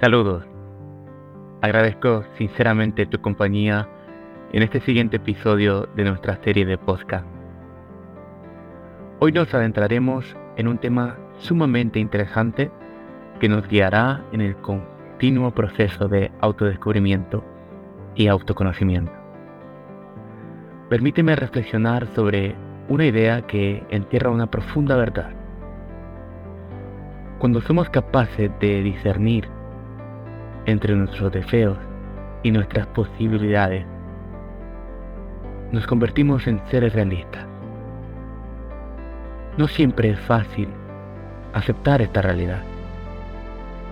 Saludos. 0.00 0.44
Agradezco 1.60 2.22
sinceramente 2.36 3.04
tu 3.06 3.20
compañía 3.20 3.88
en 4.52 4.62
este 4.62 4.78
siguiente 4.78 5.16
episodio 5.16 5.88
de 5.96 6.04
nuestra 6.04 6.36
serie 6.44 6.64
de 6.64 6.78
podcast. 6.78 7.26
Hoy 9.18 9.32
nos 9.32 9.52
adentraremos 9.52 10.36
en 10.56 10.68
un 10.68 10.78
tema 10.78 11.16
sumamente 11.38 11.98
interesante 11.98 12.70
que 13.40 13.48
nos 13.48 13.66
guiará 13.66 14.22
en 14.30 14.40
el 14.40 14.54
continuo 14.58 15.50
proceso 15.50 16.06
de 16.06 16.30
autodescubrimiento 16.42 17.42
y 18.14 18.28
autoconocimiento. 18.28 19.10
Permíteme 20.90 21.34
reflexionar 21.34 22.06
sobre 22.14 22.54
una 22.88 23.04
idea 23.04 23.48
que 23.48 23.84
entierra 23.90 24.30
una 24.30 24.48
profunda 24.48 24.94
verdad. 24.94 25.32
Cuando 27.40 27.60
somos 27.60 27.90
capaces 27.90 28.52
de 28.60 28.82
discernir 28.82 29.57
entre 30.68 30.94
nuestros 30.94 31.32
deseos 31.32 31.78
y 32.42 32.50
nuestras 32.50 32.86
posibilidades, 32.88 33.86
nos 35.72 35.86
convertimos 35.86 36.46
en 36.46 36.60
seres 36.70 36.92
realistas. 36.92 37.46
No 39.56 39.66
siempre 39.66 40.10
es 40.10 40.20
fácil 40.20 40.68
aceptar 41.54 42.02
esta 42.02 42.20
realidad, 42.20 42.60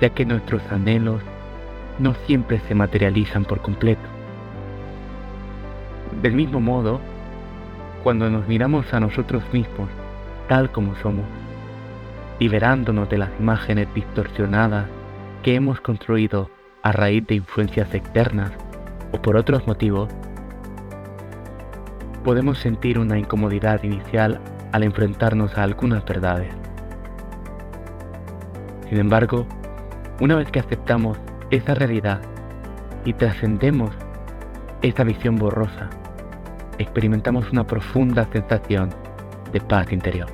ya 0.00 0.10
que 0.10 0.24
nuestros 0.24 0.62
anhelos 0.70 1.20
no 1.98 2.14
siempre 2.26 2.60
se 2.60 2.76
materializan 2.76 3.44
por 3.44 3.60
completo. 3.62 4.08
Del 6.22 6.34
mismo 6.34 6.60
modo, 6.60 7.00
cuando 8.04 8.30
nos 8.30 8.46
miramos 8.46 8.94
a 8.94 9.00
nosotros 9.00 9.42
mismos 9.52 9.88
tal 10.48 10.70
como 10.70 10.94
somos, 10.96 11.26
liberándonos 12.38 13.08
de 13.08 13.18
las 13.18 13.30
imágenes 13.40 13.92
distorsionadas 13.92 14.86
que 15.42 15.56
hemos 15.56 15.80
construido 15.80 16.48
a 16.82 16.92
raíz 16.92 17.26
de 17.26 17.36
influencias 17.36 17.92
externas 17.94 18.52
o 19.12 19.20
por 19.20 19.36
otros 19.36 19.66
motivos, 19.66 20.08
podemos 22.24 22.58
sentir 22.58 22.98
una 22.98 23.18
incomodidad 23.18 23.82
inicial 23.82 24.40
al 24.72 24.82
enfrentarnos 24.82 25.56
a 25.56 25.62
algunas 25.62 26.04
verdades. 26.04 26.52
Sin 28.88 28.98
embargo, 28.98 29.46
una 30.20 30.36
vez 30.36 30.50
que 30.50 30.60
aceptamos 30.60 31.18
esa 31.50 31.74
realidad 31.74 32.20
y 33.04 33.14
trascendemos 33.14 33.90
esa 34.82 35.04
visión 35.04 35.36
borrosa, 35.36 35.88
experimentamos 36.78 37.50
una 37.50 37.66
profunda 37.66 38.26
sensación 38.32 38.90
de 39.52 39.60
paz 39.60 39.92
interior. 39.92 40.28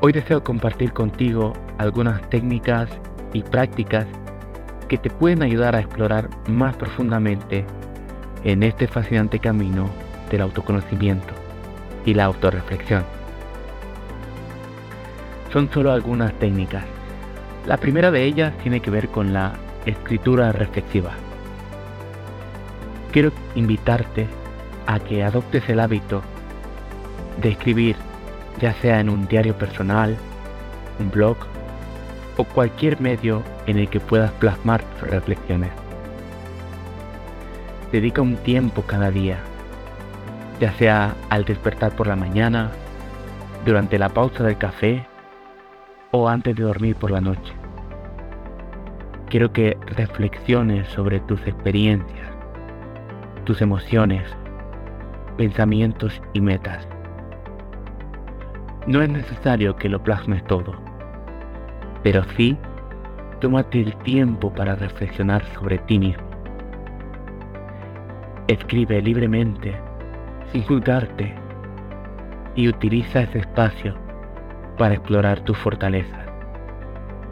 Hoy 0.00 0.12
deseo 0.12 0.44
compartir 0.44 0.92
contigo 0.92 1.52
algunas 1.78 2.22
técnicas 2.30 2.88
y 3.32 3.42
prácticas 3.42 4.06
que 4.88 4.98
te 4.98 5.10
pueden 5.10 5.42
ayudar 5.42 5.76
a 5.76 5.80
explorar 5.80 6.28
más 6.48 6.76
profundamente 6.76 7.64
en 8.44 8.62
este 8.62 8.88
fascinante 8.88 9.38
camino 9.38 9.88
del 10.30 10.42
autoconocimiento 10.42 11.34
y 12.04 12.14
la 12.14 12.24
autorreflexión. 12.24 13.04
Son 15.52 15.70
solo 15.70 15.92
algunas 15.92 16.32
técnicas. 16.34 16.84
La 17.66 17.76
primera 17.76 18.10
de 18.10 18.24
ellas 18.24 18.56
tiene 18.62 18.80
que 18.80 18.90
ver 18.90 19.08
con 19.08 19.32
la 19.32 19.54
escritura 19.86 20.52
reflexiva. 20.52 21.12
Quiero 23.12 23.32
invitarte 23.54 24.26
a 24.86 25.00
que 25.00 25.22
adoptes 25.22 25.68
el 25.68 25.80
hábito 25.80 26.22
de 27.40 27.50
escribir, 27.50 27.96
ya 28.60 28.72
sea 28.74 29.00
en 29.00 29.08
un 29.08 29.26
diario 29.26 29.56
personal, 29.56 30.16
un 30.98 31.10
blog 31.10 31.36
o 32.38 32.44
cualquier 32.44 33.00
medio 33.00 33.42
en 33.66 33.78
el 33.78 33.88
que 33.88 34.00
puedas 34.00 34.30
plasmar 34.32 34.82
tus 34.82 35.10
reflexiones. 35.10 35.70
Dedica 37.92 38.22
un 38.22 38.36
tiempo 38.36 38.82
cada 38.82 39.10
día, 39.10 39.38
ya 40.60 40.72
sea 40.72 41.14
al 41.30 41.44
despertar 41.44 41.94
por 41.96 42.06
la 42.06 42.16
mañana, 42.16 42.70
durante 43.66 43.98
la 43.98 44.08
pausa 44.08 44.44
del 44.44 44.56
café 44.56 45.04
o 46.12 46.28
antes 46.28 46.54
de 46.54 46.62
dormir 46.62 46.94
por 46.96 47.10
la 47.10 47.20
noche. 47.20 47.52
Quiero 49.28 49.52
que 49.52 49.76
reflexiones 49.86 50.88
sobre 50.88 51.20
tus 51.20 51.44
experiencias, 51.46 52.30
tus 53.44 53.60
emociones, 53.60 54.24
pensamientos 55.36 56.22
y 56.32 56.40
metas. 56.40 56.86
No 58.86 59.02
es 59.02 59.08
necesario 59.08 59.76
que 59.76 59.88
lo 59.88 60.02
plasmes 60.02 60.44
todo 60.44 60.87
pero 62.02 62.22
sí, 62.36 62.56
tómate 63.40 63.80
el 63.80 63.96
tiempo 63.98 64.52
para 64.52 64.74
reflexionar 64.74 65.44
sobre 65.54 65.78
ti 65.78 65.98
mismo. 65.98 66.22
Escribe 68.46 69.02
libremente, 69.02 69.74
sin 70.52 70.62
juzgarte, 70.62 71.34
y 72.54 72.68
utiliza 72.68 73.20
ese 73.20 73.40
espacio 73.40 73.94
para 74.78 74.94
explorar 74.94 75.40
tus 75.40 75.56
fortalezas, 75.58 76.26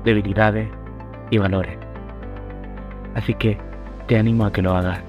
debilidades 0.05 0.69
y 1.31 1.39
valores. 1.39 1.79
Así 3.15 3.35
que 3.35 3.59
te 4.07 4.19
animo 4.19 4.45
a 4.45 4.53
que 4.53 4.63
lo 4.63 4.77
hagas. 4.77 5.01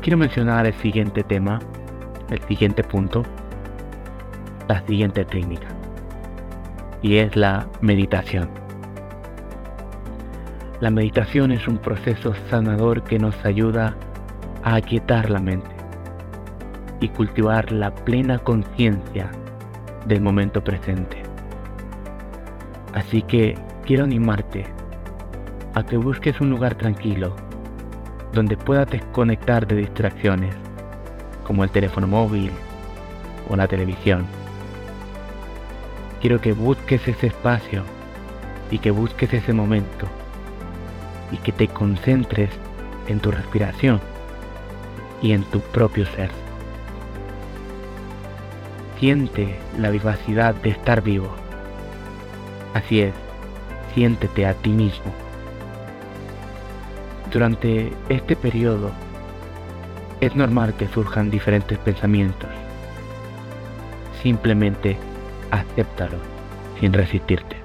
Quiero 0.00 0.18
mencionar 0.18 0.66
el 0.66 0.74
siguiente 0.74 1.22
tema, 1.22 1.60
el 2.30 2.40
siguiente 2.42 2.82
punto, 2.84 3.22
la 4.68 4.84
siguiente 4.86 5.24
técnica 5.24 5.71
y 7.02 7.16
es 7.16 7.36
la 7.36 7.66
meditación. 7.80 8.48
La 10.80 10.90
meditación 10.90 11.52
es 11.52 11.68
un 11.68 11.78
proceso 11.78 12.32
sanador 12.48 13.02
que 13.04 13.18
nos 13.18 13.44
ayuda 13.44 13.96
a 14.62 14.76
aquietar 14.76 15.30
la 15.30 15.40
mente 15.40 15.70
y 17.00 17.08
cultivar 17.08 17.70
la 17.72 17.94
plena 17.94 18.38
conciencia 18.38 19.30
del 20.06 20.20
momento 20.20 20.62
presente. 20.62 21.22
Así 22.94 23.22
que 23.22 23.56
quiero 23.84 24.04
animarte 24.04 24.64
a 25.74 25.84
que 25.84 25.96
busques 25.96 26.40
un 26.40 26.50
lugar 26.50 26.74
tranquilo 26.74 27.34
donde 28.32 28.56
puedas 28.56 28.88
desconectar 28.90 29.66
de 29.66 29.76
distracciones 29.76 30.54
como 31.44 31.64
el 31.64 31.70
teléfono 31.70 32.06
móvil 32.06 32.50
o 33.48 33.56
la 33.56 33.66
televisión 33.66 34.26
Quiero 36.22 36.40
que 36.40 36.52
busques 36.52 37.08
ese 37.08 37.26
espacio 37.26 37.82
y 38.70 38.78
que 38.78 38.92
busques 38.92 39.34
ese 39.34 39.52
momento 39.52 40.06
y 41.32 41.36
que 41.38 41.50
te 41.50 41.66
concentres 41.66 42.48
en 43.08 43.18
tu 43.18 43.32
respiración 43.32 44.00
y 45.20 45.32
en 45.32 45.42
tu 45.42 45.58
propio 45.58 46.06
ser. 46.06 46.30
Siente 49.00 49.58
la 49.76 49.90
vivacidad 49.90 50.54
de 50.54 50.70
estar 50.70 51.02
vivo. 51.02 51.28
Así 52.72 53.00
es, 53.00 53.14
siéntete 53.92 54.46
a 54.46 54.54
ti 54.54 54.70
mismo. 54.70 55.12
Durante 57.32 57.92
este 58.08 58.36
periodo 58.36 58.92
es 60.20 60.36
normal 60.36 60.74
que 60.74 60.86
surjan 60.86 61.32
diferentes 61.32 61.78
pensamientos. 61.78 62.50
Simplemente 64.22 64.96
acéptalo 65.52 66.16
sin 66.80 66.92
resistirte. 66.92 67.56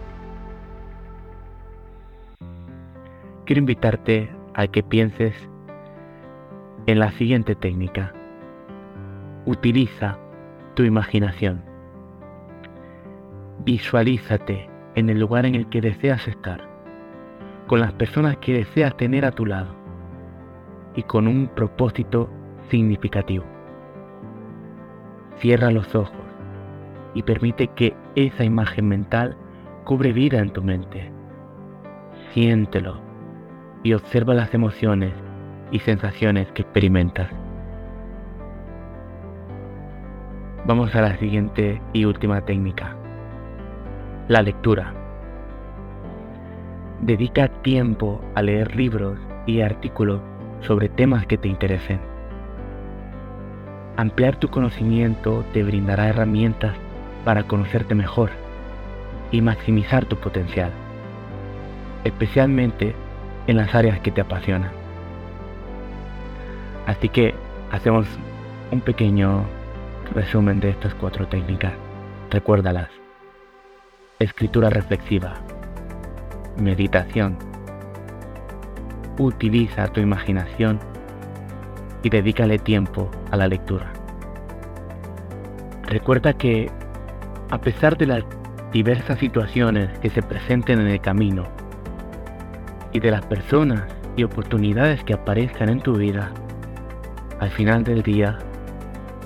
Quiero 3.46 3.60
invitarte 3.60 4.30
a 4.54 4.68
que 4.68 4.84
pienses 4.84 5.34
en 6.86 7.00
la 7.00 7.12
siguiente 7.12 7.56
técnica. 7.56 8.14
Utiliza 9.46 10.20
tu 10.76 10.84
imaginación. 10.84 11.64
Visualízate 13.64 14.70
en 14.96 15.10
el 15.10 15.20
lugar 15.20 15.46
en 15.46 15.56
el 15.56 15.68
que 15.70 15.80
deseas 15.80 16.28
estar, 16.28 16.68
con 17.68 17.80
las 17.80 17.94
personas 17.94 18.38
que 18.38 18.54
deseas 18.54 18.96
tener 18.98 19.24
a 19.24 19.32
tu 19.32 19.46
lado 19.46 19.74
y 20.96 21.04
con 21.04 21.28
un 21.28 21.48
propósito 21.48 22.30
significativo. 22.70 23.46
Cierra 25.38 25.72
los 25.72 25.96
ojos 25.96 26.27
y 27.18 27.24
permite 27.24 27.70
que 27.70 27.96
esa 28.14 28.44
imagen 28.44 28.88
mental 28.88 29.36
cubre 29.86 30.14
vida 30.14 30.38
en 30.38 30.52
tu 30.52 30.62
mente. 30.62 31.12
Siéntelo 32.32 33.02
y 33.82 33.94
observa 33.94 34.36
las 34.36 34.54
emociones 34.54 35.14
y 35.72 35.80
sensaciones 35.80 36.52
que 36.52 36.62
experimentas. 36.62 37.32
Vamos 40.68 40.94
a 40.94 41.02
la 41.02 41.18
siguiente 41.18 41.82
y 41.92 42.06
última 42.06 42.42
técnica. 42.42 42.96
La 44.28 44.44
lectura. 44.44 44.94
Dedica 47.02 47.48
tiempo 47.64 48.22
a 48.36 48.44
leer 48.44 48.76
libros 48.76 49.18
y 49.48 49.62
artículos 49.62 50.22
sobre 50.60 50.88
temas 50.88 51.26
que 51.26 51.40
te 51.40 51.48
interesen. 51.48 52.00
Ampliar 53.96 54.36
tu 54.36 54.50
conocimiento 54.50 55.44
te 55.52 55.64
brindará 55.64 56.10
herramientas 56.10 56.78
para 57.28 57.44
conocerte 57.44 57.94
mejor 57.94 58.30
y 59.32 59.42
maximizar 59.42 60.06
tu 60.06 60.16
potencial, 60.16 60.72
especialmente 62.06 62.96
en 63.48 63.58
las 63.58 63.76
áreas 63.76 64.00
que 64.00 64.12
te 64.12 64.22
apasionan. 64.22 64.72
Así 66.86 67.10
que 67.10 67.36
hacemos 67.70 68.08
un 68.72 68.80
pequeño 68.80 69.44
resumen 70.16 70.62
de 70.62 70.70
estas 70.70 70.96
cuatro 70.96 71.28
técnicas. 71.28 71.74
Recuérdalas. 72.32 72.88
Escritura 74.20 74.70
reflexiva. 74.70 75.34
Meditación. 76.58 77.38
Utiliza 79.20 79.88
tu 79.88 80.00
imaginación 80.00 80.80
y 82.04 82.10
dedícale 82.10 82.58
tiempo 82.58 83.12
a 83.32 83.36
la 83.36 83.50
lectura. 83.50 83.92
Recuerda 85.88 86.32
que, 86.32 86.72
a 87.50 87.62
pesar 87.62 87.98
de 87.98 88.08
las 88.08 88.24
diversas 88.74 89.20
situaciones 89.20 89.98
que 90.00 90.10
se 90.10 90.22
presenten 90.22 90.82
en 90.82 90.88
el 90.88 91.00
camino 91.00 91.48
y 92.92 93.00
de 93.00 93.12
las 93.12 93.26
personas 93.26 93.84
y 94.18 94.24
oportunidades 94.24 95.04
que 95.04 95.14
aparezcan 95.14 95.70
en 95.70 95.80
tu 95.80 95.94
vida, 95.96 96.32
al 97.40 97.50
final 97.50 97.84
del 97.84 98.04
día, 98.04 98.38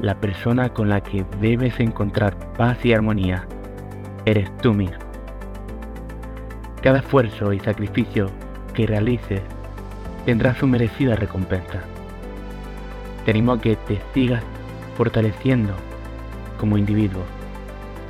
la 0.02 0.16
persona 0.16 0.70
con 0.70 0.90
la 0.90 1.02
que 1.02 1.26
debes 1.40 1.80
encontrar 1.80 2.36
paz 2.54 2.86
y 2.86 2.94
armonía 2.94 3.48
eres 4.26 4.56
tú 4.58 4.74
mismo. 4.74 4.98
Cada 6.84 7.00
esfuerzo 7.00 7.54
y 7.54 7.60
sacrificio 7.60 8.30
que 8.74 8.86
realices 8.86 9.42
tendrá 10.26 10.54
su 10.56 10.68
merecida 10.68 11.16
recompensa. 11.16 11.82
Te 13.26 13.32
animo 13.32 13.54
a 13.54 13.62
que 13.62 13.76
te 13.76 14.00
sigas 14.14 14.44
fortaleciendo 14.96 15.74
como 16.58 16.78
individuo 16.78 17.24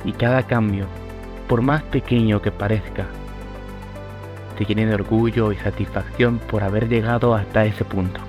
y 0.04 0.12
cada 0.12 0.42
cambio, 0.44 0.86
por 1.48 1.62
más 1.62 1.82
pequeño 1.84 2.42
que 2.42 2.50
parezca, 2.50 3.06
te 4.56 4.64
llene 4.64 4.86
de 4.86 4.94
orgullo 4.94 5.52
y 5.52 5.56
satisfacción 5.56 6.38
por 6.38 6.62
haber 6.62 6.88
llegado 6.88 7.34
hasta 7.34 7.64
ese 7.64 7.84
punto. 7.84 8.20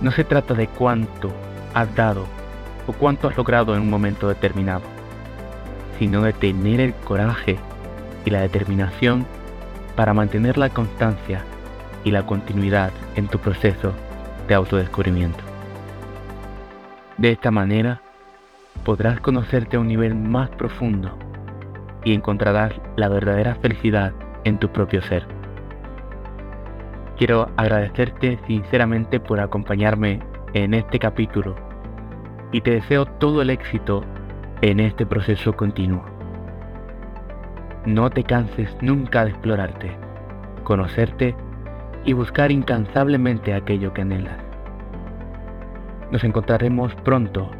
No 0.00 0.10
se 0.10 0.24
trata 0.24 0.54
de 0.54 0.66
cuánto 0.66 1.32
has 1.74 1.94
dado 1.94 2.26
o 2.86 2.92
cuánto 2.92 3.28
has 3.28 3.36
logrado 3.36 3.74
en 3.74 3.82
un 3.82 3.90
momento 3.90 4.28
determinado, 4.28 4.82
sino 5.98 6.22
de 6.22 6.32
tener 6.32 6.80
el 6.80 6.94
coraje 6.94 7.58
y 8.24 8.30
la 8.30 8.40
determinación 8.40 9.26
para 9.96 10.14
mantener 10.14 10.58
la 10.58 10.70
constancia 10.70 11.44
y 12.04 12.10
la 12.10 12.26
continuidad 12.26 12.90
en 13.14 13.28
tu 13.28 13.38
proceso 13.38 13.92
de 14.48 14.54
autodescubrimiento. 14.54 15.44
De 17.18 17.30
esta 17.30 17.50
manera, 17.50 18.00
podrás 18.84 19.20
conocerte 19.20 19.76
a 19.76 19.80
un 19.80 19.88
nivel 19.88 20.14
más 20.14 20.50
profundo 20.50 21.16
y 22.04 22.14
encontrarás 22.14 22.72
la 22.96 23.08
verdadera 23.08 23.54
felicidad 23.56 24.12
en 24.44 24.58
tu 24.58 24.68
propio 24.70 25.02
ser. 25.02 25.26
Quiero 27.16 27.48
agradecerte 27.56 28.38
sinceramente 28.46 29.20
por 29.20 29.38
acompañarme 29.40 30.20
en 30.54 30.74
este 30.74 30.98
capítulo 30.98 31.54
y 32.50 32.60
te 32.60 32.72
deseo 32.72 33.06
todo 33.06 33.42
el 33.42 33.50
éxito 33.50 34.04
en 34.60 34.80
este 34.80 35.06
proceso 35.06 35.52
continuo. 35.54 36.04
No 37.86 38.10
te 38.10 38.24
canses 38.24 38.76
nunca 38.80 39.24
de 39.24 39.30
explorarte, 39.30 39.96
conocerte 40.64 41.34
y 42.04 42.12
buscar 42.12 42.50
incansablemente 42.50 43.54
aquello 43.54 43.92
que 43.92 44.02
anhelas. 44.02 44.38
Nos 46.10 46.24
encontraremos 46.24 46.94
pronto 46.96 47.50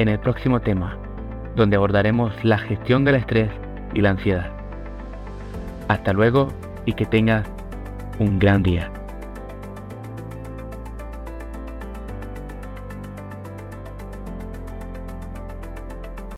en 0.00 0.08
el 0.08 0.18
próximo 0.18 0.60
tema, 0.60 0.96
donde 1.56 1.76
abordaremos 1.76 2.32
la 2.42 2.56
gestión 2.56 3.04
del 3.04 3.16
estrés 3.16 3.50
y 3.92 4.00
la 4.00 4.10
ansiedad. 4.10 4.50
Hasta 5.88 6.14
luego 6.14 6.48
y 6.86 6.94
que 6.94 7.04
tengas 7.04 7.46
un 8.18 8.38
gran 8.38 8.62
día. 8.62 8.90